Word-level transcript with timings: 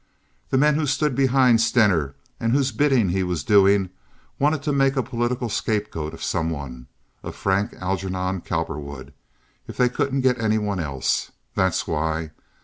The 0.49 0.57
men 0.57 0.73
who 0.73 0.87
stood 0.87 1.13
behind 1.13 1.61
Stener, 1.61 2.15
and 2.39 2.53
whose 2.53 2.71
bidding 2.71 3.09
he 3.09 3.21
was 3.21 3.43
doing, 3.43 3.91
wanted 4.39 4.63
to 4.63 4.73
make 4.73 4.95
a 4.97 5.03
political 5.03 5.47
scapegoat 5.47 6.11
of 6.15 6.23
some 6.23 6.49
one—of 6.49 7.35
Frank 7.35 7.73
Algernon 7.75 8.41
Cowperwood, 8.41 9.13
if 9.67 9.77
they 9.77 9.89
couldn't 9.89 10.21
get 10.21 10.41
any 10.41 10.57
one 10.57 10.79
else. 10.79 11.31
That's 11.53 11.85
why. 11.87 12.31